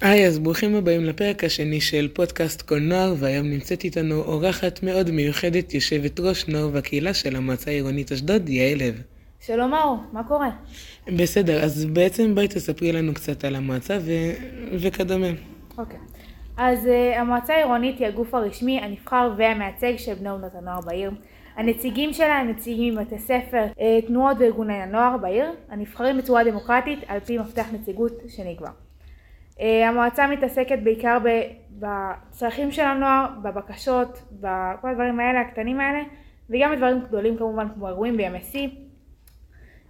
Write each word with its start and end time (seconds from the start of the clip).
היי, 0.00 0.26
אז 0.26 0.38
ברוכים 0.38 0.74
הבאים 0.74 1.04
לפרק 1.04 1.44
השני 1.44 1.80
של 1.80 2.08
פודקאסט 2.14 2.62
קולנוע, 2.62 3.12
והיום 3.16 3.46
נמצאת 3.46 3.84
איתנו 3.84 4.14
אורחת 4.14 4.82
מאוד 4.82 5.10
מיוחדת, 5.10 5.74
יושבת 5.74 6.20
ראש 6.20 6.48
נוער 6.48 6.68
והקהילה 6.72 7.14
של 7.14 7.36
המועצה 7.36 7.70
העירונית 7.70 8.12
אשדוד, 8.12 8.48
יעל 8.48 8.78
לב. 8.78 9.02
שלום 9.40 9.70
מאור, 9.70 9.96
מה 10.12 10.24
קורה? 10.24 10.50
בסדר, 11.16 11.64
אז 11.64 11.84
בעצם 11.84 12.34
בואי 12.34 12.48
תספרי 12.48 12.92
לנו 12.92 13.14
קצת 13.14 13.44
על 13.44 13.54
המועצה 13.54 13.98
ו... 14.00 14.12
וכדומה. 14.72 15.26
אוקיי. 15.78 15.98
אז 16.56 16.84
uh, 16.84 17.18
המועצה 17.18 17.54
העירונית 17.54 17.98
היא 17.98 18.06
הגוף 18.06 18.34
הרשמי, 18.34 18.80
הנבחר 18.80 19.32
והמייצג 19.38 19.92
של 19.96 20.14
בני 20.14 20.30
ובנות 20.30 20.54
הנוער 20.54 20.80
בעיר. 20.80 21.10
הנציגים 21.56 22.12
שלה 22.12 22.38
הם 22.38 22.48
נציגים 22.48 22.94
מבתי 22.94 23.18
ספר, 23.18 23.64
uh, 23.72 24.06
תנועות 24.06 24.36
וארגוני 24.40 24.74
הנוער 24.74 25.16
בעיר, 25.16 25.50
הנבחרים 25.70 26.18
בצורה 26.18 26.44
דמוקרטית 26.44 26.98
על 27.06 27.20
פי 27.20 27.38
מפתח 27.38 27.66
נציגות 27.72 28.12
שנקבע. 28.28 28.70
Uh, 29.58 29.62
המועצה 29.62 30.26
מתעסקת 30.26 30.78
בעיקר 30.82 31.18
בצרכים 31.78 32.72
של 32.72 32.82
הנוער, 32.82 33.26
בבקשות, 33.42 34.22
בכל 34.32 34.88
הדברים 34.90 35.20
האלה, 35.20 35.40
הקטנים 35.40 35.80
האלה, 35.80 36.02
וגם 36.50 36.72
בדברים 36.72 37.00
גדולים 37.00 37.36
כמובן 37.36 37.66
כמו 37.74 37.88
אירועים 37.88 38.16
בימי 38.16 38.42
שיא. 38.42 38.68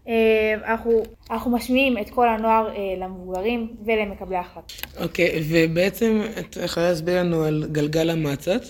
אה, 0.09 0.55
אנחנו, 0.65 1.03
אנחנו 1.31 1.51
משמיעים 1.51 1.99
את 1.99 2.11
כל 2.11 2.29
הנוער 2.29 2.69
אה, 2.71 2.75
למבוגרים 2.99 3.77
ולמקבלי 3.85 4.37
ההחלטות. 4.37 4.73
אוקיי, 5.01 5.29
okay, 5.29 5.43
ובעצם 5.49 6.21
את 6.39 6.57
יכולה 6.65 6.89
להסביר 6.89 7.21
לנו 7.21 7.43
על 7.43 7.65
גלגל 7.73 8.11
המועצות? 8.11 8.63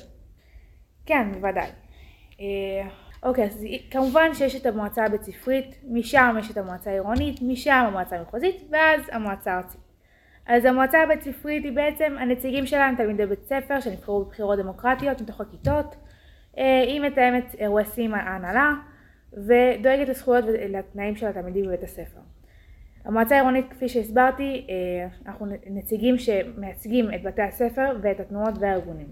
כן, 1.07 1.33
בוודאי. 1.33 1.67
אה, 2.41 2.47
אוקיי, 3.23 3.45
אז 3.45 3.65
כמובן 3.91 4.35
שיש 4.35 4.57
את 4.57 4.67
המועצה 4.67 5.05
הבית 5.05 5.23
ספרית, 5.23 5.75
משם 5.91 6.37
יש 6.41 6.51
את 6.51 6.57
המועצה 6.57 6.91
העירונית, 6.91 7.43
משם 7.43 7.85
המועצה 7.89 8.17
המחוזית, 8.17 8.57
ואז 8.71 9.01
המועצה 9.13 9.53
הארצית. 9.53 9.88
אז 10.49 10.65
המועצה 10.65 11.03
הבית 11.03 11.23
ספרית 11.23 11.65
היא 11.65 11.73
בעצם, 11.73 12.17
הנציגים 12.21 12.65
הם 12.73 12.97
תלמידי 12.97 13.27
בית 13.27 13.45
ספר 13.45 13.81
שנבחרו 13.81 14.25
בבחירות 14.25 14.59
דמוקרטיות 14.59 15.21
מתוך 15.21 15.41
הכיתות, 15.41 15.97
היא 16.57 17.01
מתאמת 17.01 17.55
אירועי 17.59 17.85
שיא 17.85 18.09
ההנהלה, 18.13 18.73
ודואגת 19.33 20.09
לזכויות 20.09 20.45
ולתנאים 20.45 21.17
של 21.17 21.27
התלמידים 21.27 21.67
בבית 21.67 21.83
הספר. 21.83 22.21
המועצה 23.05 23.35
העירונית 23.35 23.67
כפי 23.71 23.89
שהסברתי 23.89 24.67
אה, 24.71 25.09
אנחנו 25.27 25.47
נציגים 25.67 26.19
שמייצגים 26.19 27.15
את 27.15 27.23
בתי 27.23 27.43
הספר 27.43 27.97
ואת 28.03 28.21
התנועות 28.21 28.55
והארגונים. 28.61 29.07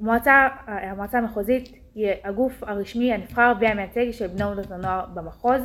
המועצה, 0.00 0.48
המועצה 0.66 1.18
המחוזית 1.18 1.72
היא 1.94 2.08
הגוף 2.24 2.62
הרשמי 2.62 3.12
הנבחר 3.12 3.52
והמייצג 3.60 4.10
של 4.10 4.26
בני 4.26 4.44
ובנות 4.44 4.70
הנוער 4.70 5.06
במחוז. 5.14 5.62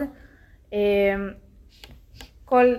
אה, 0.74 0.80
כל 2.46 2.76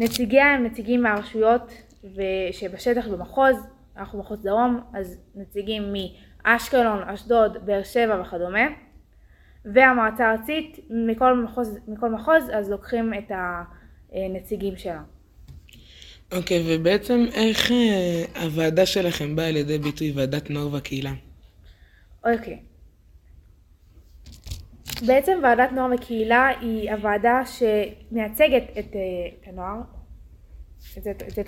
נציגיה 0.00 0.54
הם 0.54 0.64
נציגים 0.64 1.02
מהרשויות 1.02 1.72
שבשטח 2.52 3.08
במחוז, 3.08 3.56
אנחנו 3.96 4.18
מחוז 4.18 4.42
דרום, 4.42 4.80
אז 4.94 5.18
נציגים 5.34 5.94
מאשקלון, 6.44 7.02
אשדוד, 7.02 7.66
באר 7.66 7.82
שבע 7.82 8.20
וכדומה. 8.20 8.66
והמועצה 9.64 10.26
הארצית 10.26 10.78
מכל 10.90 11.44
מחוז, 11.44 11.78
מכל 11.88 12.10
מחוז 12.10 12.44
אז 12.52 12.70
לוקחים 12.70 13.14
את 13.14 13.32
הנציגים 14.12 14.76
שלה. 14.76 15.02
אוקיי, 16.32 16.58
okay, 16.58 16.62
ובעצם 16.68 17.24
איך 17.34 17.70
uh, 17.70 18.38
הוועדה 18.38 18.86
שלכם 18.86 19.36
באה 19.36 19.50
לידי 19.50 19.78
ביטוי 19.78 20.12
ועדת 20.12 20.50
נוער 20.50 20.72
והקהילה? 20.72 21.12
אוקיי. 22.24 22.54
Okay. 22.54 22.69
בעצם 25.06 25.38
ועדת 25.42 25.72
נוער 25.72 25.90
וקהילה 25.94 26.48
היא 26.60 26.92
הוועדה 26.92 27.42
שמייצגת 27.44 28.62
את, 28.78 28.92
uh, 28.92 29.42
את 29.42 29.48
הנוער. 29.48 29.80
את 30.98 31.06
את 31.22 31.34
זה. 31.34 31.42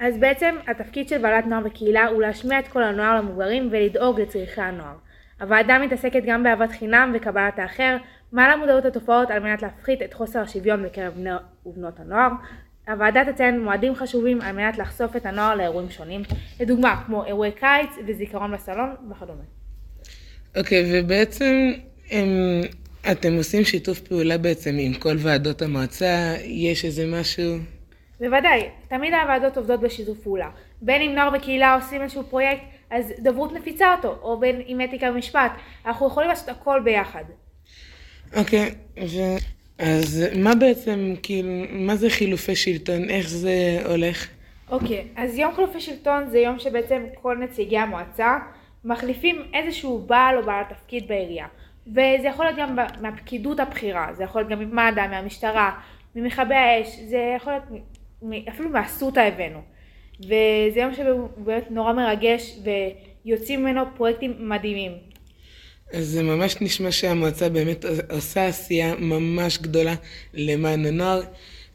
אז 0.00 0.18
בעצם 0.18 0.54
התפקיד 0.68 1.08
של 1.08 1.24
ועדת 1.24 1.46
נוער 1.46 1.62
וקהילה 1.64 2.06
הוא 2.06 2.22
להשמיע 2.22 2.58
את 2.58 2.68
כל 2.68 2.82
הנוער 2.82 3.16
למבוגרים 3.16 3.68
ולדאוג 3.70 4.20
לצריכי 4.20 4.60
הנוער. 4.60 4.94
הוועדה 5.40 5.78
מתעסקת 5.78 6.22
גם 6.26 6.42
באהבת 6.42 6.70
חינם 6.70 7.12
וקבלת 7.14 7.58
האחר, 7.58 7.96
מעלה 8.32 8.56
מודעות 8.56 8.84
לתופעות 8.84 9.30
על 9.30 9.42
מנת 9.42 9.62
להפחית 9.62 10.02
את 10.02 10.14
חוסר 10.14 10.40
השוויון 10.40 10.82
בקרב 10.82 11.12
בני 11.14 11.30
ובנות 11.66 12.00
הנוער. 12.00 12.30
הוועדה 12.88 13.32
תציין 13.32 13.60
מועדים 13.60 13.94
חשובים 13.94 14.40
על 14.40 14.56
מנת 14.56 14.78
לחשוף 14.78 15.16
את 15.16 15.26
הנוער 15.26 15.54
לאירועים 15.54 15.90
שונים, 15.90 16.22
לדוגמה 16.60 17.02
כמו 17.06 17.24
אירועי 17.24 17.52
קיץ 17.52 17.90
וזיכרון 18.06 18.52
בסלון 18.52 18.94
וכדומה. 19.10 19.42
אוקיי, 20.56 20.82
okay, 20.82 21.04
ובעצם 21.04 21.72
הם, 22.10 22.60
אתם 23.12 23.36
עושים 23.36 23.64
שיתוף 23.64 24.00
פעולה 24.00 24.38
בעצם 24.38 24.76
עם 24.80 24.94
כל 24.94 25.16
ועדות 25.18 25.62
המועצה, 25.62 26.34
יש 26.44 26.84
איזה 26.84 27.06
משהו? 27.06 27.56
בוודאי, 28.20 28.68
תמיד 28.88 29.14
הוועדות 29.14 29.56
עובדות 29.56 29.80
בשיתוף 29.80 30.18
פעולה. 30.18 30.50
בין 30.80 31.02
אם 31.02 31.14
נוער 31.14 31.30
וקהילה 31.36 31.74
עושים 31.74 32.02
איזשהו 32.02 32.24
פרויקט, 32.24 32.62
אז 32.90 33.12
דוברות 33.18 33.52
מפיצה 33.52 33.94
אותו, 33.94 34.18
או 34.22 34.40
בין 34.40 34.62
אם 34.68 34.80
אתיקה 34.80 35.10
ומשפט. 35.14 35.52
אנחנו 35.86 36.06
יכולים 36.06 36.28
לעשות 36.28 36.48
הכל 36.48 36.80
ביחד. 36.84 37.24
אוקיי, 38.36 38.74
okay, 38.96 39.00
ו... 39.00 39.18
אז 39.78 40.24
מה 40.36 40.54
בעצם, 40.54 41.14
כאילו, 41.22 41.48
מה 41.70 41.96
זה 41.96 42.10
חילופי 42.10 42.56
שלטון? 42.56 43.10
איך 43.10 43.28
זה 43.28 43.82
הולך? 43.84 44.28
אוקיי, 44.70 44.98
okay, 44.98 45.20
אז 45.20 45.38
יום 45.38 45.54
חילופי 45.54 45.80
שלטון 45.80 46.28
זה 46.30 46.38
יום 46.38 46.58
שבעצם 46.58 47.02
כל 47.22 47.36
נציגי 47.38 47.78
המועצה 47.78 48.36
מחליפים 48.84 49.42
איזשהו 49.54 49.98
בעל 49.98 50.38
או 50.38 50.42
בעל 50.42 50.64
תפקיד 50.68 51.08
בעירייה. 51.08 51.46
וזה 51.86 52.28
יכול 52.28 52.46
להיות 52.46 52.58
גם 52.58 52.78
מהפקידות 53.00 53.60
הבכירה, 53.60 54.08
זה 54.16 54.24
יכול 54.24 54.40
להיות 54.40 54.50
גם 54.50 54.60
ממד"א, 54.60 55.06
מהמשטרה, 55.10 55.80
ממכבי 56.14 56.54
האש, 56.54 56.98
זה 57.08 57.34
יכול 57.36 57.52
להיות 57.52 57.84
אפילו 58.48 58.68
מאסותא 58.68 59.20
הבאנו. 59.20 59.60
וזה 60.20 60.80
יום 60.80 60.94
שבאמת 60.94 61.70
נורא 61.70 61.92
מרגש 61.92 62.58
ויוצאים 63.24 63.60
ממנו 63.60 63.82
פרויקטים 63.96 64.34
מדהימים. 64.38 64.92
זה 65.92 66.22
ממש 66.22 66.56
נשמע 66.60 66.90
שהמועצה 66.90 67.48
באמת 67.48 67.84
עושה 68.10 68.46
עשייה 68.46 68.94
ממש 68.98 69.58
גדולה 69.58 69.94
למען 70.34 70.86
הנוער, 70.86 71.20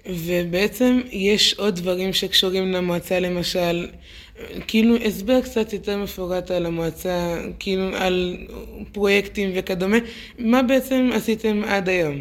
ובעצם 0.05 1.01
יש 1.11 1.53
עוד 1.53 1.75
דברים 1.75 2.13
שקשורים 2.13 2.71
למועצה, 2.71 3.19
למשל, 3.19 3.87
כאילו 4.67 4.95
הסבר 4.95 5.41
קצת 5.41 5.73
יותר 5.73 5.97
מפורט 5.97 6.51
על 6.51 6.65
המועצה, 6.65 7.37
כאילו 7.59 7.83
על 7.95 8.37
פרויקטים 8.91 9.49
וכדומה, 9.55 9.97
מה 10.39 10.63
בעצם 10.63 11.09
עשיתם 11.13 11.61
עד 11.67 11.89
היום? 11.89 12.15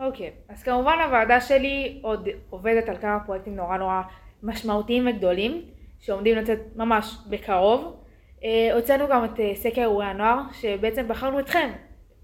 אוקיי, 0.00 0.26
okay. 0.26 0.52
אז 0.52 0.62
כמובן 0.62 0.96
הוועדה 1.04 1.40
שלי 1.40 1.98
עוד 2.02 2.28
עובדת 2.50 2.88
על 2.88 2.96
כמה 2.96 3.18
פרויקטים 3.26 3.56
נורא 3.56 3.76
נורא 3.76 4.02
משמעותיים 4.42 5.06
וגדולים, 5.06 5.62
שעומדים 6.00 6.36
לצאת 6.36 6.58
ממש 6.76 7.14
בקרוב. 7.30 7.96
אה, 8.44 8.74
הוצאנו 8.74 9.08
גם 9.08 9.24
את 9.24 9.40
אה, 9.40 9.52
סקר 9.54 9.80
אירועי 9.80 10.06
הנוער, 10.06 10.38
שבעצם 10.60 11.08
בחרנו 11.08 11.40
אתכם. 11.40 11.70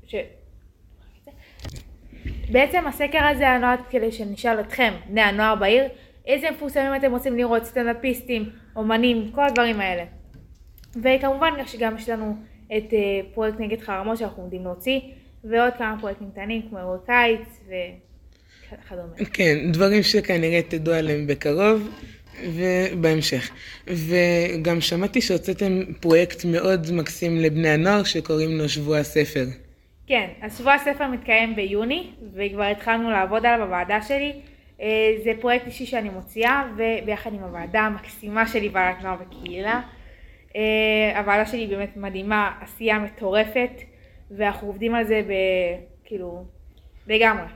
ש... 0.06 0.14
בעצם 2.50 2.86
הסקר 2.86 3.26
הזה 3.26 3.42
היה 3.42 3.58
נועד 3.58 3.80
כדי 3.90 4.12
שנשאל 4.12 4.60
אתכם, 4.60 4.94
בני 5.08 5.20
הנוער 5.20 5.54
בעיר, 5.54 5.84
איזה 6.26 6.50
מפורסמים 6.50 6.94
אתם 6.96 7.10
רוצים 7.10 7.36
לראות, 7.36 7.64
סטנדאפיסטים, 7.64 8.50
אומנים, 8.76 9.30
כל 9.34 9.44
הדברים 9.44 9.80
האלה. 9.80 10.04
וכמובן 11.02 11.50
שגם 11.66 11.96
יש 11.96 12.08
לנו 12.08 12.36
את 12.76 12.92
אה, 12.92 13.20
פרויקט 13.34 13.60
נגד 13.60 13.80
חרמות 13.80 14.18
שאנחנו 14.18 14.42
עומדים 14.42 14.64
להוציא, 14.64 15.00
ועוד 15.44 15.72
כמה 15.78 15.96
פרויקטים 16.00 16.30
קטנים 16.30 16.62
כמו 16.68 16.78
אירועי 16.78 16.98
קיץ 17.06 17.60
וכדומה. 17.66 19.24
כן, 19.32 19.72
דברים 19.72 20.02
שכנראה 20.02 20.60
תדעו 20.68 20.94
עליהם 20.94 21.26
בקרוב. 21.26 21.88
ובהמשך. 22.40 23.50
וגם 23.86 24.80
שמעתי 24.80 25.20
שהוצאתם 25.20 25.80
פרויקט 26.00 26.44
מאוד 26.44 26.86
מקסים 26.92 27.36
לבני 27.40 27.68
הנוער 27.68 28.02
שקוראים 28.02 28.58
לו 28.58 28.68
שבוע 28.68 28.98
הספר. 28.98 29.44
כן, 30.06 30.26
אז 30.42 30.58
שבוע 30.58 30.72
הספר 30.72 31.06
מתקיים 31.06 31.56
ביוני, 31.56 32.10
וכבר 32.34 32.62
התחלנו 32.62 33.10
לעבוד 33.10 33.46
עליו 33.46 33.66
בוועדה 33.66 34.02
שלי. 34.02 34.32
אה, 34.80 35.14
זה 35.24 35.32
פרויקט 35.40 35.66
אישי 35.66 35.86
שאני 35.86 36.08
מוציאה, 36.08 36.62
וביחד 36.76 37.34
עם 37.34 37.42
הוועדה 37.42 37.80
המקסימה 37.80 38.46
שלי, 38.46 38.68
ועדת 38.68 39.02
נוער 39.02 39.16
וקהילה. 39.20 39.80
אה, 40.56 41.20
הוועדה 41.20 41.46
שלי 41.46 41.66
באמת 41.66 41.96
מדהימה, 41.96 42.50
עשייה 42.60 42.98
מטורפת, 42.98 43.70
ואנחנו 44.30 44.66
עובדים 44.66 44.94
על 44.94 45.04
זה 45.04 45.22
כאילו 46.04 46.44
לגמרי. 47.08 47.46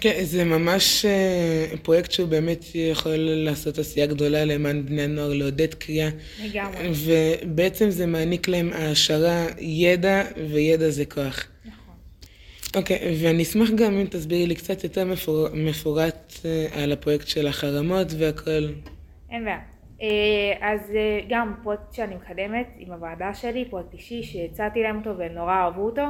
כן, 0.00 0.24
זה 0.24 0.44
ממש 0.44 1.04
אה, 1.04 1.76
פרויקט 1.82 2.10
שהוא 2.10 2.28
באמת 2.28 2.64
יכול 2.74 3.16
לעשות 3.16 3.78
עשייה 3.78 4.06
גדולה 4.06 4.44
למען 4.44 4.86
בני 4.86 5.02
הנוער, 5.02 5.32
לעודד 5.32 5.74
קריאה. 5.74 6.08
לגמרי. 6.44 6.90
ובעצם 7.06 7.90
זה 7.90 8.06
מעניק 8.06 8.48
להם 8.48 8.70
העשרה, 8.72 9.46
ידע, 9.58 10.22
וידע 10.50 10.90
זה 10.90 11.04
כוח. 11.04 11.46
אוקיי, 12.76 13.16
ואני 13.22 13.42
אשמח 13.42 13.70
גם 13.70 13.92
אם 13.92 14.06
תסבירי 14.10 14.46
לי 14.46 14.54
קצת 14.54 14.84
יותר 14.84 15.04
מפור... 15.04 15.48
מפורט 15.54 16.32
אה, 16.44 16.82
על 16.82 16.92
הפרויקט 16.92 17.26
של 17.26 17.46
החרמות 17.46 18.06
והכל. 18.18 18.72
אין 19.30 19.44
בעיה. 19.44 19.60
אה, 20.02 20.08
אז 20.60 20.80
גם 21.28 21.54
פרויקט 21.62 21.92
שאני 21.92 22.14
מקדמת 22.14 22.66
עם 22.78 22.92
הוועדה 22.92 23.34
שלי, 23.34 23.64
פרויקט 23.70 23.92
אישי 23.92 24.22
שהצעתי 24.22 24.82
להם 24.82 24.96
אותו 24.96 25.18
והם 25.18 25.32
נורא 25.32 25.52
אהבו 25.52 25.82
אותו. 25.82 26.02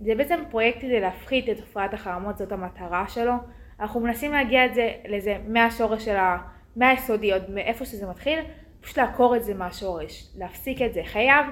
זה 0.00 0.14
בעצם 0.14 0.40
פרויקט 0.50 0.80
כדי 0.80 1.00
להפחית 1.00 1.48
את 1.48 1.56
תופעת 1.56 1.94
החרמות, 1.94 2.38
זאת 2.38 2.52
המטרה 2.52 3.04
שלו. 3.08 3.32
אנחנו 3.80 4.00
מנסים 4.00 4.32
להגיע 4.32 4.66
את 4.66 4.74
זה, 4.74 4.92
לזה 5.08 5.36
מהשורש 5.48 6.04
של 6.04 6.16
ה... 6.16 6.38
מהיסודי, 6.76 7.32
עוד 7.32 7.50
מאיפה 7.50 7.84
שזה 7.84 8.06
מתחיל, 8.06 8.38
פשוט 8.80 8.98
לעקור 8.98 9.36
את 9.36 9.44
זה 9.44 9.54
מהשורש, 9.54 10.28
להפסיק 10.38 10.82
את 10.82 10.94
זה. 10.94 11.02
חייב 11.04 11.46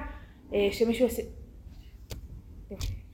אה, 0.53 0.67
שמישהו. 0.71 1.07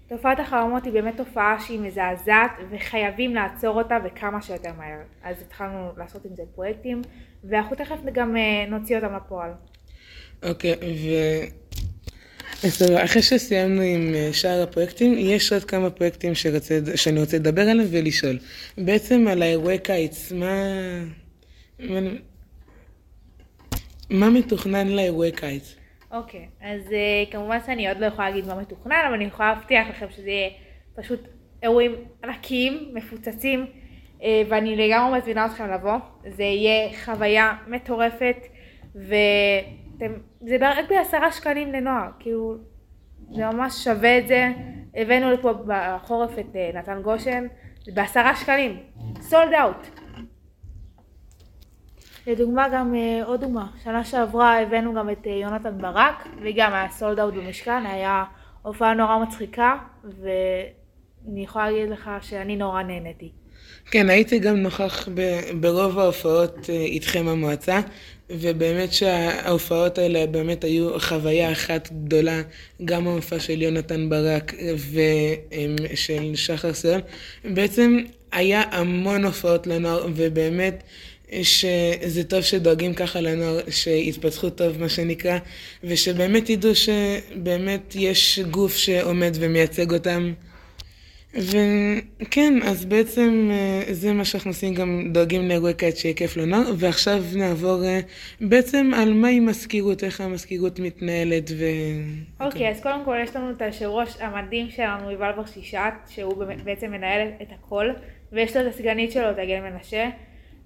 תופעת 0.09 0.39
החרמות 0.39 0.85
היא 0.85 0.93
באמת 0.93 1.17
תופעה 1.17 1.57
שהיא 1.59 1.79
מזעזעת 1.79 2.51
וחייבים 2.71 3.35
לעצור 3.35 3.77
אותה 3.81 3.97
וכמה 4.03 4.41
שיותר 4.41 4.71
מהר. 4.77 4.99
אז 5.23 5.41
התחלנו 5.41 5.91
לעשות 5.97 6.25
עם 6.25 6.35
זה 6.35 6.43
פרויקטים 6.55 7.01
ואנחנו 7.43 7.75
תכף 7.75 7.95
גם 8.13 8.37
אה, 8.37 8.65
נוציא 8.69 8.95
אותם 8.95 9.15
לפועל. 9.15 9.51
אוקיי, 10.43 10.73
ו... 10.73 11.09
בסדר, 12.63 13.03
אחרי 13.03 13.21
שסיימנו 13.21 13.81
עם 13.81 14.15
אה, 14.15 14.29
שאר 14.33 14.63
הפרויקטים, 14.63 15.13
יש 15.17 15.53
עוד 15.53 15.63
כמה 15.63 15.89
פרויקטים 15.89 16.35
שרצה, 16.35 16.79
שאני 16.95 17.19
רוצה 17.19 17.37
לדבר 17.37 17.61
עליהם 17.61 17.87
ולשאול. 17.91 18.39
בעצם 18.77 19.27
על 19.27 19.41
האירועי 19.41 19.79
קיץ. 19.79 20.31
מה... 20.31 20.53
מה 24.09 24.29
מתוכנן 24.29 24.87
לאירועי 24.87 25.31
קיץ? 25.31 25.75
אוקיי, 26.11 26.49
okay, 26.59 26.65
אז 26.65 26.87
uh, 26.87 27.31
כמובן 27.31 27.57
שאני 27.65 27.89
עוד 27.89 27.97
לא 27.97 28.05
יכולה 28.05 28.29
להגיד 28.29 28.47
מה 28.47 28.55
מתוכנן, 28.55 29.03
אבל 29.05 29.13
אני 29.13 29.23
יכולה 29.23 29.53
להבטיח 29.53 29.87
לכם 29.89 30.05
שזה 30.09 30.29
יהיה 30.29 30.49
פשוט 30.95 31.27
אירועים 31.63 31.95
ענקיים, 32.23 32.91
מפוצצים, 32.93 33.65
uh, 34.19 34.23
ואני 34.49 34.75
לגמרי 34.75 35.19
מזמינה 35.19 35.45
אתכם 35.45 35.71
לבוא. 35.71 35.97
זה 36.27 36.43
יהיה 36.43 36.89
חוויה 37.05 37.53
מטורפת, 37.67 38.37
וזה 38.95 40.57
רק 40.61 40.89
בעשרה 40.89 41.31
שקלים 41.31 41.71
לנוער, 41.71 42.09
כאילו, 42.19 42.57
זה 43.31 43.45
ממש 43.45 43.83
שווה 43.83 44.17
את 44.17 44.27
זה. 44.27 44.51
הבאנו 44.95 45.31
לפה 45.31 45.53
בחורף 45.53 46.39
את 46.39 46.45
uh, 46.53 46.77
נתן 46.77 47.01
גושן, 47.01 47.47
בעשרה 47.93 48.35
שקלים, 48.35 48.79
סולד 49.21 49.53
אאוט. 49.53 49.98
לדוגמה 52.27 52.69
גם 52.73 52.95
אה, 52.95 53.25
עוד 53.25 53.41
דוגמה, 53.41 53.67
שנה 53.83 54.03
שעברה 54.03 54.61
הבאנו 54.61 54.93
גם 54.93 55.09
את 55.09 55.27
אה, 55.27 55.31
יונתן 55.31 55.77
ברק 55.77 56.27
וגם 56.41 56.73
היה 56.73 56.89
סולד 56.89 57.19
אאוט 57.19 57.33
במשכן, 57.33 57.85
היה 57.85 58.23
הופעה 58.61 58.93
נורא 58.93 59.17
מצחיקה 59.17 59.77
ואני 60.03 61.43
יכולה 61.43 61.71
להגיד 61.71 61.89
לך 61.89 62.09
שאני 62.21 62.55
נורא 62.55 62.83
נהניתי. 62.83 63.31
כן, 63.91 64.09
הייתי 64.09 64.39
גם 64.39 64.55
נוכח 64.55 65.09
ב, 65.13 65.39
ברוב 65.59 65.99
ההופעות 65.99 66.69
אה, 66.69 66.75
איתכם 66.75 67.27
המועצה, 67.27 67.79
ובאמת 68.29 68.93
שההופעות 68.93 69.97
האלה 69.97 70.27
באמת 70.27 70.63
היו 70.63 70.99
חוויה 70.99 71.51
אחת 71.51 71.89
גדולה, 71.91 72.41
גם 72.85 73.07
המופע 73.07 73.39
של 73.39 73.61
יונתן 73.61 74.09
ברק 74.09 74.53
ושל 74.91 76.35
שחר 76.35 76.73
סול. 76.73 76.99
בעצם 77.43 77.99
היה 78.31 78.61
המון 78.71 79.25
הופעות 79.25 79.67
לנוער, 79.67 80.07
ובאמת 80.15 80.83
שזה 81.41 82.23
טוב 82.23 82.41
שדואגים 82.41 82.93
ככה 82.93 83.21
לנוער, 83.21 83.59
שיתפתחו 83.69 84.49
טוב 84.49 84.79
מה 84.79 84.89
שנקרא, 84.89 85.37
ושבאמת 85.83 86.49
ידעו 86.49 86.71
שבאמת 86.75 87.95
יש 87.95 88.39
גוף 88.39 88.75
שעומד 88.75 89.31
ומייצג 89.39 89.93
אותם. 89.93 90.33
וכן, 91.33 92.53
אז 92.63 92.85
בעצם 92.85 93.49
אה, 93.51 93.93
זה 93.93 94.13
מה 94.13 94.25
שאנחנו 94.25 94.51
עושים, 94.51 94.73
גם 94.73 95.03
דואגים 95.11 95.47
לאירועי 95.47 95.73
קיץ 95.73 95.97
שיהיה 95.97 96.15
כיף 96.15 96.37
לנוער, 96.37 96.73
ועכשיו 96.77 97.23
נעבור 97.35 97.83
אה, 97.83 97.99
בעצם 98.41 98.91
על 98.95 99.13
מהי 99.13 99.37
המזכירות, 99.37 100.03
איך 100.03 100.21
המזכירות 100.21 100.79
מתנהלת 100.79 101.51
ו... 101.57 101.65
אוקיי, 102.39 102.67
okay, 102.67 102.71
אז 102.71 102.81
קודם 102.81 103.05
כל 103.05 103.15
יש 103.23 103.35
לנו 103.35 103.51
את 103.51 103.61
היושב 103.61 103.85
ראש 103.85 104.17
המדהים 104.19 104.69
שלנו, 104.69 105.11
יובל 105.11 105.31
ברשישת, 105.31 105.93
שהוא 106.09 106.43
בעצם 106.63 106.91
מנהל 106.91 107.27
את 107.41 107.47
הכל, 107.51 107.89
ויש 108.31 108.55
לו 108.55 108.61
את 108.61 108.73
הסגנית 108.73 109.11
שלו, 109.11 109.31
את 109.31 109.37
הגל 109.37 109.59
מנשה. 109.59 110.09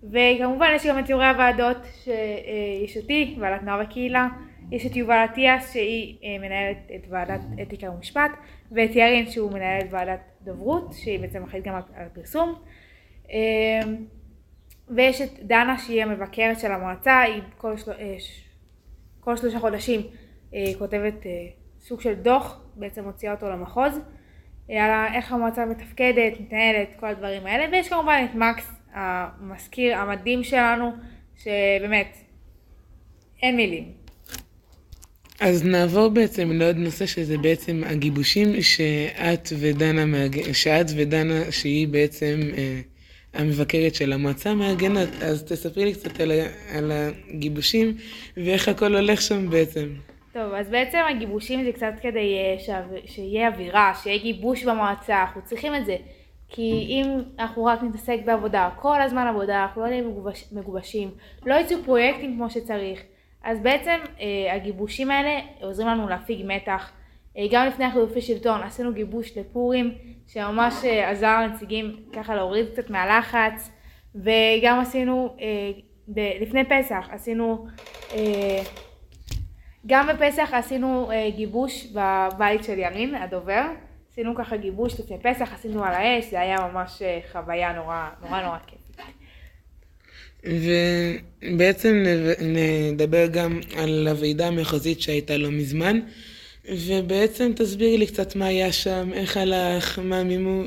וכמובן 0.04 0.72
יש 0.76 0.86
גם 0.86 1.00
את 1.00 1.10
יו"רי 1.10 1.26
הוועדות 1.26 1.78
שיש 2.04 2.98
אותי, 2.98 3.38
ועדת 3.40 3.64
נוער 3.64 3.82
וקהילה, 3.84 4.28
יש 4.72 4.86
את 4.86 4.96
יובל 4.96 5.26
אטיאס 5.26 5.74
שהיא 5.74 6.18
אה, 6.24 6.38
מנהלת 6.40 6.78
את 6.96 7.08
ועדת 7.10 7.42
אתיקה 7.62 7.92
ומשפט, 7.92 8.32
ואת 8.72 8.96
ירין 8.96 9.32
שהוא 9.32 9.52
מנהל 9.52 9.82
את 9.82 9.88
ועדת 9.90 10.20
דוברות, 10.42 10.94
שהיא 10.94 11.20
בעצם 11.20 11.44
אחראית 11.44 11.66
גם 11.66 11.76
על 11.76 12.08
פרסום. 12.14 12.56
אה, 13.32 13.80
ויש 14.90 15.22
את 15.22 15.40
דנה 15.42 15.78
שהיא 15.78 16.04
המבקרת 16.04 16.60
של 16.60 16.72
המועצה, 16.72 17.20
היא 17.20 17.42
כל, 17.58 17.78
של... 17.78 17.92
אה, 17.92 18.16
כל 19.20 19.38
שלושה 19.38 19.60
חודשים 19.60 20.02
כותבת 20.80 21.14
סוג 21.80 22.02
של 22.02 22.14
דוח, 22.14 22.62
בעצם 22.76 23.04
מוציאה 23.04 23.34
אותו 23.34 23.50
למחוז, 23.50 24.00
על 24.70 24.92
איך 25.14 25.32
המועצה 25.32 25.66
מתפקדת, 25.66 26.40
מתנהלת, 26.40 26.88
כל 27.00 27.08
הדברים 27.08 27.46
האלה, 27.46 27.66
ויש 27.72 27.90
כמובן 27.90 28.26
את 28.30 28.36
מקס 28.36 28.83
המזכיר 28.94 29.98
המדהים 29.98 30.44
שלנו, 30.44 30.92
שבאמת, 31.38 32.18
אין 33.42 33.56
מילים. 33.56 34.04
אז 35.40 35.66
נעבור 35.66 36.10
בעצם 36.10 36.52
לעוד 36.52 36.78
נושא 36.78 37.06
שזה 37.06 37.38
בעצם 37.38 37.82
הגיבושים 37.86 38.62
שאת 38.62 39.50
ודנה, 39.60 40.06
שאת 40.54 40.86
ודנה 40.96 41.52
שהיא 41.52 41.88
בעצם 41.88 42.40
אה, 42.58 42.80
המבקרת 43.34 43.96
של 43.96 44.14
המועצה 44.14 44.54
מארגנת, 44.54 45.10
אז 45.24 45.44
תספרי 45.44 45.86
לי 45.86 45.94
קצת 45.94 46.20
על, 46.20 46.32
על 46.76 46.92
הגיבושים 47.30 47.98
ואיך 48.38 48.68
הכל 48.68 48.96
הולך 48.96 49.22
שם 49.22 49.50
בעצם. 49.50 49.90
טוב, 50.34 50.54
אז 50.54 50.70
בעצם 50.70 50.98
הגיבושים 51.10 51.64
זה 51.64 51.72
קצת 51.72 51.94
כדי 52.02 52.36
אה, 52.38 52.76
שיהיה 53.06 53.48
אווירה, 53.48 53.94
שיהיה 54.04 54.18
גיבוש 54.18 54.64
במועצה, 54.64 55.22
אנחנו 55.22 55.42
צריכים 55.46 55.76
את 55.76 55.86
זה. 55.86 55.96
כי 56.56 56.86
אם 56.90 57.22
אנחנו 57.40 57.66
רק 57.66 57.84
נתעסק 57.84 58.20
בעבודה, 58.26 58.70
כל 58.76 59.02
הזמן 59.02 59.28
עבודה, 59.28 59.64
אנחנו 59.64 59.82
לא 59.82 59.88
נהיה 59.88 60.02
מגובש, 60.02 60.46
מגובשים, 60.52 61.12
לא 61.46 61.56
יצאו 61.56 61.78
פרויקטים 61.86 62.36
כמו 62.36 62.50
שצריך, 62.50 63.02
אז 63.44 63.60
בעצם 63.60 64.00
אה, 64.20 64.54
הגיבושים 64.56 65.12
האלה 65.12 65.40
עוזרים 65.62 65.88
לנו 65.88 66.10
להפיג 66.10 66.46
מתח. 66.46 66.92
אה, 67.38 67.46
גם 67.52 67.68
לפני 67.68 67.86
החילופי 67.86 68.22
שלטון 68.22 68.62
עשינו 68.62 68.94
גיבוש 68.94 69.38
לפורים, 69.38 69.94
שממש 70.28 70.74
אה, 70.86 71.10
עזר 71.10 71.42
לנציגים 71.42 71.96
ככה 72.14 72.36
להוריד 72.36 72.66
קצת 72.74 72.90
מהלחץ, 72.90 73.72
וגם 74.16 74.80
עשינו, 74.82 75.36
אה, 75.42 75.72
ב- 76.08 76.42
לפני 76.42 76.64
פסח 76.64 77.08
עשינו, 77.12 77.68
אה, 78.14 78.62
גם 79.88 80.08
בפסח 80.08 80.50
עשינו 80.54 81.12
אה, 81.12 81.30
גיבוש 81.36 81.88
בבית 81.94 82.64
של 82.64 82.80
ירין, 82.80 83.16
הדובר. 83.16 83.66
עשינו 84.14 84.36
ככה 84.36 84.58
גיבוש 84.58 85.00
לפני 85.00 85.18
פסח, 85.22 85.54
עשינו 85.54 85.84
על 85.84 85.94
האש, 85.94 86.26
זה 86.32 86.40
היה 86.40 86.58
ממש 86.74 87.02
אה, 87.02 87.20
חוויה 87.32 87.74
נורא 87.74 88.10
נורא 88.22 88.42
נורא 88.42 88.58
כיפית. 88.68 88.84
ובעצם 91.44 92.04
נדבר 92.42 93.28
גם 93.28 93.60
על 93.78 94.08
הוועידה 94.08 94.48
המחוזית 94.48 95.02
שהייתה 95.02 95.38
לא 95.38 95.52
מזמן, 95.52 96.00
ובעצם 96.88 97.52
תסבירי 97.56 97.98
לי 97.98 98.08
קצת 98.08 98.36
מה 98.36 98.46
היה 98.46 98.72
שם, 98.72 99.10
איך 99.14 99.38
הלך, 99.38 100.00
מה 100.00 100.24
מימו 100.24 100.62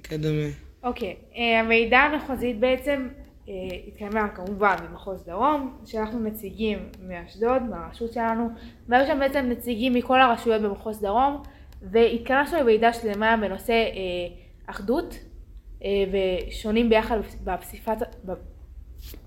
וכדומה. 0.00 0.48
אוקיי, 0.82 1.16
okay. 1.32 1.38
אה, 1.38 1.60
הוועידה 1.60 1.98
המחוזית 1.98 2.60
בעצם 2.60 3.08
אה, 3.48 3.54
התקיימה 3.88 4.28
כמובן 4.28 4.76
במחוז 4.88 5.24
דרום, 5.26 5.76
שלחנו 5.86 6.20
נציגים 6.20 6.78
מאשדוד, 7.08 7.62
מהרשות 7.62 8.12
שלנו, 8.12 8.48
והיו 8.88 9.06
שם 9.06 9.18
בעצם 9.18 9.46
נציגים 9.48 9.94
מכל 9.94 10.20
הרשויות 10.20 10.62
במחוז 10.62 11.00
דרום. 11.00 11.42
והתכנסנו 11.82 12.58
לוועידה 12.58 12.92
שלמה 12.92 13.36
בנושא 13.36 13.72
אה, 13.72 13.88
אחדות 14.66 15.14
אה, 15.84 15.88
ושונים 16.48 16.88
ביחד 16.88 17.18
בפסיפס, 17.44 18.02
ב, 18.26 18.32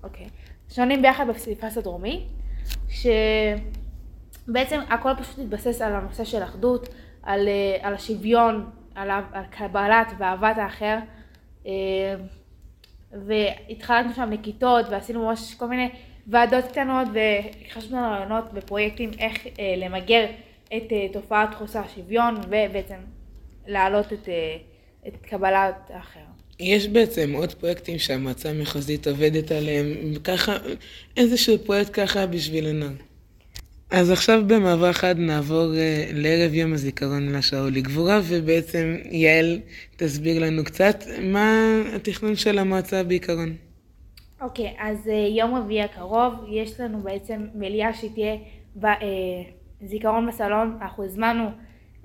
אוקיי, 0.02 0.26
שונים 0.68 1.02
ביחד 1.02 1.28
בפסיפס 1.28 1.78
הדרומי, 1.78 2.26
שבעצם 2.88 4.80
הכל 4.90 5.10
פשוט 5.18 5.38
התבסס 5.38 5.80
על 5.80 5.92
הנושא 5.94 6.24
של 6.24 6.42
אחדות, 6.42 6.88
על, 7.22 7.48
אה, 7.48 7.76
על 7.82 7.94
השוויון, 7.94 8.70
על, 8.94 9.10
על 9.10 9.44
קבלת 9.50 10.12
ואהבת 10.18 10.58
האחר. 10.58 10.98
אה, 11.66 12.14
והתחלנו 13.12 14.12
שם 14.14 14.30
לכיתות 14.32 14.86
ועשינו 14.90 15.26
ממש 15.26 15.54
כל 15.54 15.66
מיני 15.66 15.90
ועדות 16.26 16.64
קטנות 16.64 17.08
והכנסנו 17.12 17.98
רעיונות 17.98 18.44
ופרויקטים 18.54 19.10
איך 19.18 19.46
אה, 19.46 19.74
למגר 19.76 20.26
את 20.66 20.90
uh, 20.90 21.12
תופעת 21.12 21.54
חוסר 21.54 21.78
השוויון 21.78 22.34
ובעצם 22.36 22.94
להעלות 23.66 24.12
את, 24.12 24.26
uh, 24.26 25.08
את 25.08 25.16
קבלת 25.22 25.74
האחר. 25.88 26.20
יש 26.60 26.88
בעצם 26.88 27.32
עוד 27.32 27.54
פרויקטים 27.54 27.98
שהמועצה 27.98 28.50
המחוזית 28.50 29.06
עובדת 29.06 29.50
עליהם, 29.52 30.14
ככה, 30.24 30.56
איזשהו 31.16 31.58
פרויקט 31.58 31.90
ככה 31.92 32.26
בשבילנו. 32.26 32.86
אז 33.90 34.10
עכשיו 34.10 34.42
במעבר 34.46 34.92
חד 34.92 35.18
נעבור 35.18 35.72
uh, 35.72 36.12
לערב 36.12 36.54
יום 36.54 36.72
הזיכרון 36.72 37.32
לשאול 37.32 37.72
לגבורה, 37.72 38.20
ובעצם 38.24 38.96
יעל 39.10 39.60
תסביר 39.96 40.42
לנו 40.42 40.64
קצת 40.64 41.04
מה 41.22 41.80
התכנון 41.96 42.36
של 42.36 42.58
המועצה 42.58 43.02
בעיקרון. 43.02 43.56
אוקיי, 44.40 44.68
okay, 44.68 44.82
אז 44.82 45.06
uh, 45.06 45.10
יום 45.10 45.54
רביעי 45.54 45.82
הקרוב 45.82 46.34
יש 46.50 46.80
לנו 46.80 47.02
בעצם 47.02 47.46
מליאה 47.54 47.94
שתהיה 47.94 48.36
ב... 48.76 48.86
Uh, 48.86 49.63
זיכרון 49.84 50.26
בסלון, 50.26 50.78
אנחנו 50.82 51.04
הזמנו 51.04 51.44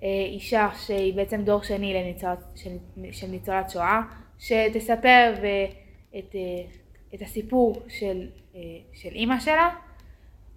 אה, 0.04 0.08
אישה 0.26 0.70
שהיא 0.86 1.14
בעצם 1.14 1.42
דור 1.42 1.64
שני 1.64 1.94
לניצול, 1.94 2.30
של, 2.56 2.70
של 3.12 3.28
ניצולת 3.28 3.70
שואה, 3.70 4.02
שתספר 4.40 5.34
את, 6.18 6.36
אה, 6.36 6.64
את 7.16 7.22
הסיפור 7.22 7.82
של, 7.88 8.28
אה, 8.56 8.62
של 8.94 9.10
אימא 9.10 9.40
שלה, 9.40 9.70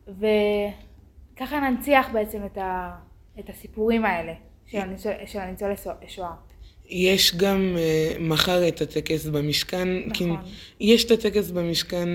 וככה 0.08 1.60
ננציח 1.60 2.08
בעצם 2.12 2.44
את, 2.46 2.58
ה, 2.58 2.94
את 3.38 3.50
הסיפורים 3.50 4.04
האלה 4.04 4.32
של 5.26 5.38
הניצולי 5.38 5.74
שואה. 6.06 6.34
יש 6.88 7.36
גם 7.36 7.76
uh, 7.76 8.20
מחר 8.20 8.68
את 8.68 8.80
הטקס 8.80 9.26
במשכן. 9.26 9.88
נכון. 9.98 10.12
כי 10.14 10.24
יש 10.80 11.04
את 11.04 11.10
הטקס 11.10 11.50
במשכן, 11.50 12.08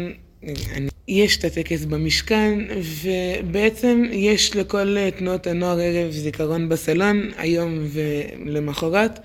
אני, 0.44 0.89
יש 1.08 1.38
את 1.38 1.44
הטקס 1.44 1.86
במשכן, 1.86 2.60
ובעצם 3.01 4.03
יש 4.12 4.56
לכל 4.56 4.96
תנועות 5.17 5.48
הנוער 5.48 5.79
ערב 5.79 6.12
זיכרון 6.12 6.70
בסלון, 6.70 7.32
היום 7.38 7.88
ולמחרת. 7.94 9.20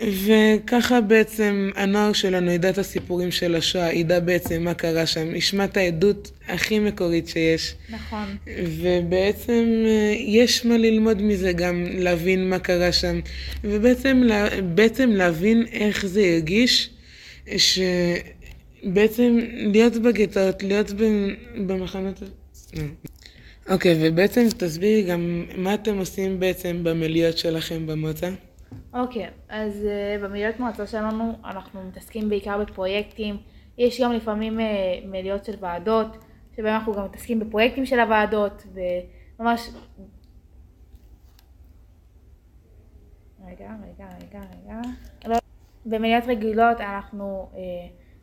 וככה 0.00 1.00
בעצם 1.00 1.70
הנוער 1.76 2.12
שלנו 2.12 2.50
ידע 2.50 2.70
את 2.70 2.78
הסיפורים 2.78 3.30
של 3.30 3.54
השואה, 3.54 3.92
ידע 3.92 4.20
בעצם 4.20 4.62
מה 4.62 4.74
קרה 4.74 5.06
שם, 5.06 5.34
ישמע 5.34 5.64
את 5.64 5.76
העדות 5.76 6.30
הכי 6.48 6.78
מקורית 6.78 7.28
שיש. 7.28 7.74
נכון. 7.88 8.36
ובעצם 8.56 9.84
אה, 9.86 10.14
יש 10.18 10.66
מה 10.66 10.78
ללמוד 10.78 11.22
מזה 11.22 11.52
גם, 11.52 11.86
להבין 11.92 12.50
מה 12.50 12.58
קרה 12.58 12.92
שם, 12.92 13.20
ובעצם 13.64 14.28
בעצם 14.74 15.10
להבין 15.10 15.66
איך 15.72 16.06
זה 16.06 16.20
הרגיש, 16.20 16.90
שבעצם 18.82 19.38
להיות 19.72 19.92
בגטאות, 19.92 20.62
להיות 20.62 20.90
במחנות... 21.66 22.22
אוקיי, 23.70 23.98
ובעצם 24.00 24.46
תסבירי 24.58 25.02
גם 25.02 25.44
מה 25.56 25.74
אתם 25.74 25.98
עושים 25.98 26.40
בעצם 26.40 26.84
במליאות 26.84 27.38
שלכם 27.38 27.86
במועצה? 27.86 28.28
אוקיי, 28.94 29.26
okay, 29.26 29.30
אז 29.48 29.72
uh, 29.82 30.24
במליאת 30.24 30.60
מועצה 30.60 30.86
שלנו 30.86 31.32
אנחנו 31.44 31.82
מתעסקים 31.88 32.28
בעיקר 32.28 32.58
בפרויקטים, 32.58 33.36
יש 33.78 34.00
גם 34.00 34.12
לפעמים 34.12 34.58
uh, 34.58 34.62
מליאות 35.06 35.44
של 35.44 35.54
ועדות, 35.60 36.16
שבהם 36.56 36.74
אנחנו 36.74 36.92
גם 36.92 37.04
מתעסקים 37.04 37.40
בפרויקטים 37.40 37.86
של 37.86 38.00
הוועדות, 38.00 38.66
וממש... 39.38 39.68
רגע, 43.46 43.70
רגע, 43.84 44.08
רגע, 44.20 44.40
רגע. 44.40 44.80
לא, 45.26 45.36
במליאת 45.86 46.24
רגילות 46.26 46.80
אנחנו 46.80 47.48
uh, 47.52 47.56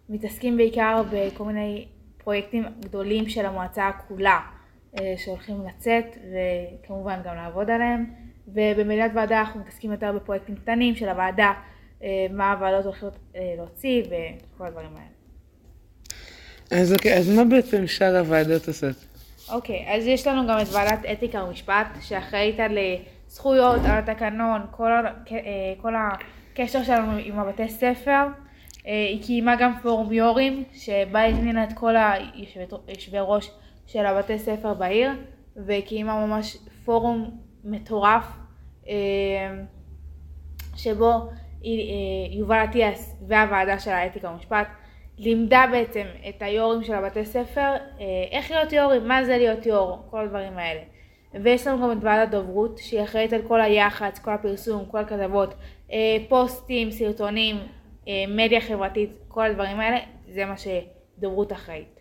מתעסקים 0.09 0.57
בעיקר 0.57 1.03
בכל 1.11 1.43
מיני 1.43 1.85
פרויקטים 2.17 2.65
גדולים 2.79 3.29
של 3.29 3.45
המועצה 3.45 3.91
כולה, 4.07 4.39
uh, 4.95 4.99
שהולכים 5.17 5.67
לצאת, 5.67 6.17
וכמובן 6.83 7.19
גם 7.23 7.35
לעבוד 7.35 7.69
עליהם. 7.69 8.05
ובמליאת 8.53 9.11
ועדה 9.15 9.39
אנחנו 9.39 9.59
מתעסקים 9.59 9.91
יותר 9.91 10.11
בפרויקטים 10.11 10.55
קטנים 10.55 10.95
של 10.95 11.09
הוועדה, 11.09 11.53
אה, 12.03 12.07
מה 12.31 12.51
הוועדות 12.51 12.85
הולכות 12.85 13.17
אה, 13.35 13.53
להוציא 13.57 14.03
וכל 14.03 14.65
הדברים 14.65 14.89
האלה. 14.95 16.81
אז 16.81 16.93
אוקיי, 16.93 17.17
אז 17.17 17.29
מה 17.29 17.43
בעצם 17.43 17.87
שאר 17.87 18.17
הוועדות 18.17 18.67
עושות? 18.67 18.95
אוקיי, 19.51 19.85
אז 19.95 20.07
יש 20.07 20.27
לנו 20.27 20.47
גם 20.47 20.59
את 20.61 20.67
ועדת 20.71 21.05
אתיקה 21.11 21.43
ומשפט, 21.43 21.87
שאחראית 22.01 22.59
על 22.59 22.77
אה, 22.77 22.95
זכויות, 23.27 23.81
על 23.85 23.97
התקנון, 23.99 24.61
כל, 24.71 24.91
כל 25.81 25.93
הקשר 25.95 26.83
שלנו 26.83 27.11
עם 27.23 27.39
הבתי 27.39 27.69
ספר. 27.69 28.27
היא 28.83 29.23
קיימה 29.23 29.55
גם 29.55 29.73
פורום 29.81 30.13
יו"רים, 30.13 30.63
שבה 30.73 31.25
הזמינה 31.25 31.63
את 31.63 31.73
כל 31.73 31.95
היושבי 32.87 33.17
ראש 33.21 33.51
של 33.87 34.05
הבתי 34.05 34.39
ספר 34.39 34.73
בעיר, 34.73 35.11
וקיימה 35.57 36.25
ממש 36.25 36.57
פורום 36.85 37.37
מטורף 37.63 38.23
אה, 38.87 38.93
שבו 40.75 41.11
אה, 41.65 41.69
יובל 42.31 42.63
אטיאס 42.63 43.15
והוועדה 43.27 43.79
של 43.79 43.91
האתיקה 43.91 44.29
ומשפט 44.29 44.67
לימדה 45.17 45.65
בעצם 45.71 46.05
את 46.29 46.41
היו"רים 46.41 46.83
של 46.83 46.93
הבתי 46.93 47.25
ספר 47.25 47.73
אה, 47.99 48.05
איך 48.31 48.51
להיות 48.51 48.73
יו"רים, 48.73 49.07
מה 49.07 49.25
זה 49.25 49.37
להיות 49.37 49.65
יו"ר, 49.65 50.03
כל 50.09 50.23
הדברים 50.25 50.57
האלה. 50.57 50.81
ויש 51.43 51.67
לנו 51.67 51.81
גם 51.83 51.91
את 51.91 51.97
ועדת 52.01 52.31
דוברות 52.31 52.77
שהיא 52.77 53.03
אחראית 53.03 53.33
על 53.33 53.41
כל 53.47 53.61
היח"צ, 53.61 54.19
כל 54.19 54.31
הפרסום, 54.31 54.85
כל 54.85 54.97
הכתבות, 54.97 55.53
פוסטים, 56.29 56.91
סרטונים, 56.91 57.55
מדיה 58.27 58.61
חברתית, 58.61 59.09
כל 59.27 59.45
הדברים 59.45 59.79
האלה, 59.79 59.97
זה 60.29 60.45
מה 60.45 60.55
שדוברות 60.57 61.51
אחראית. 61.51 61.99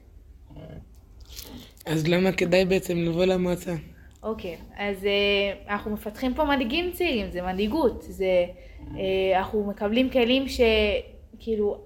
אז 1.86 2.08
למה 2.08 2.32
כדאי 2.32 2.64
בעצם 2.64 2.98
לבוא 2.98 3.24
למועצה? 3.24 3.74
אוקיי, 4.22 4.54
okay, 4.56 4.80
אז 4.80 5.02
uh, 5.02 5.70
אנחנו 5.70 5.90
מפתחים 5.90 6.34
פה 6.34 6.44
מנהיגים 6.44 6.92
צעירים, 6.92 7.30
זה 7.30 7.42
מנהיגות, 7.42 8.02
זה, 8.02 8.46
uh, 8.78 8.96
אנחנו 9.36 9.66
מקבלים 9.66 10.10
כלים 10.10 10.44
שכאילו 10.48 11.80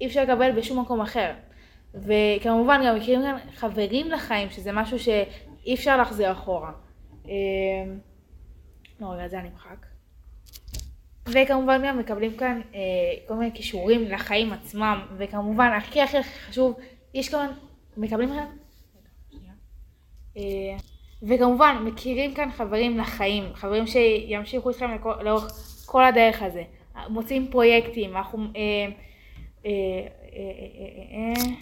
אי 0.00 0.06
אפשר 0.06 0.22
לקבל 0.22 0.52
בשום 0.52 0.80
מקום 0.80 1.00
אחר. 1.00 1.32
וכמובן 1.94 2.82
גם 2.86 2.96
מכירים 2.96 3.22
כאן 3.22 3.36
חברים 3.54 4.10
לחיים, 4.10 4.50
שזה 4.50 4.72
משהו 4.72 4.98
שאי 4.98 5.74
אפשר 5.74 5.96
להחזיר 5.96 6.32
אחורה. 6.32 6.72
Uh, 7.24 7.28
לא, 9.00 9.06
רגע, 9.06 9.28
זה 9.28 9.38
נמחק. 9.38 9.91
וכמובן 11.26 11.82
גם 11.84 11.98
מקבלים 11.98 12.36
כאן 12.36 12.60
uh, 12.72 12.76
כל 13.28 13.34
מיני 13.34 13.50
כישורים 13.54 14.04
לחיים 14.04 14.52
עצמם, 14.52 15.00
וכמובן 15.16 15.72
הכי 15.76 16.00
הכי 16.00 16.22
חשוב, 16.22 16.74
יש 17.14 17.28
כאן, 17.28 17.50
מקבלים 17.96 18.28
כאן... 18.28 18.46
Uh, 20.36 20.38
וכמובן, 21.22 21.76
מכירים 21.84 22.34
כאן 22.34 22.50
חברים 22.50 22.98
לחיים, 22.98 23.44
חברים 23.54 23.86
שימשיכו 23.86 24.68
איתכם 24.68 24.90
לאורך 25.20 25.52
כל 25.86 26.04
הדרך 26.04 26.42
הזה. 26.42 26.62
מוצאים 27.08 27.50
פרויקטים, 27.50 28.16
אנחנו... 28.16 28.38
אה, 28.56 28.88
אה, 29.66 29.70
אה, 31.12 31.52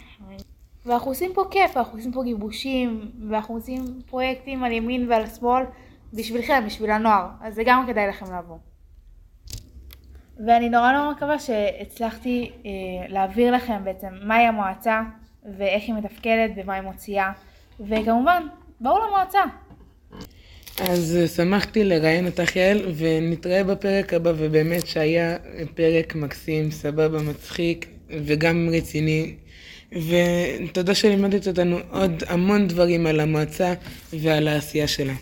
ואנחנו 0.87 1.11
עושים 1.11 1.31
פה 1.35 1.45
כיף, 1.51 1.77
אנחנו 1.77 1.99
עושים 1.99 2.13
פה 2.13 2.25
גיבושים, 2.25 3.11
ואנחנו 3.29 3.55
עושים 3.55 4.01
פרויקטים 4.07 4.65
על 4.65 4.73
ימין 4.73 5.11
ועל 5.11 5.27
שמאל 5.27 5.65
בשבילכם, 6.13 6.63
בשביל 6.67 6.91
הנוער, 6.91 7.29
אז 7.41 7.55
זה 7.55 7.63
גם 7.67 7.85
כדאי 7.87 8.09
לכם 8.09 8.27
לבוא. 8.35 8.57
ואני 10.47 10.69
נורא 10.69 10.93
נורא 10.93 11.13
מקווה 11.13 11.39
שהצלחתי 11.39 12.51
אה, 12.67 12.71
להעביר 13.09 13.55
לכם 13.55 13.85
בעצם 13.85 14.09
מהי 14.23 14.47
המועצה 14.47 15.03
ואיך 15.59 15.83
היא 15.87 15.95
מתפקדת 15.95 16.51
ומה 16.57 16.75
היא 16.75 16.83
מוציאה, 16.83 17.33
וכמובן, 17.81 18.43
בואו 18.81 19.07
למועצה. 19.07 19.41
אז 20.79 21.17
אה, 21.17 21.29
שמחתי 21.29 21.85
לראיין 21.85 22.27
אותך 22.27 22.57
יעל, 22.57 22.93
ונתראה 22.97 23.65
בפרק 23.65 24.15
הבא, 24.15 24.33
ובאמת 24.37 24.87
שהיה 24.87 25.37
פרק 25.75 26.15
מקסים, 26.15 26.71
סבבה, 26.71 27.23
מצחיק, 27.23 27.87
וגם 28.11 28.69
רציני. 28.73 29.35
ותודה 29.93 30.95
שלימדת 30.95 31.49
אותנו 31.49 31.79
עוד 31.91 32.23
המון 32.29 32.69
דברים 32.69 33.07
על 33.07 33.21
המועצה 33.21 33.75
ועל 34.13 34.49
העשייה 34.49 34.89
שלה. 34.89 35.13